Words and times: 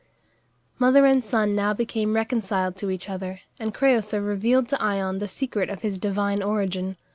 Mother 0.79 1.05
and 1.05 1.23
son 1.23 1.53
now 1.55 1.75
became 1.75 2.15
reconciled 2.15 2.75
to 2.77 2.89
each 2.89 3.07
other, 3.07 3.41
and 3.59 3.71
Crëusa 3.71 4.25
revealed 4.27 4.67
to 4.69 4.81
Ion 4.81 5.19
the 5.19 5.27
secret 5.27 5.69
of 5.69 5.83
his 5.83 5.99
divine 5.99 6.41
origin. 6.41 6.97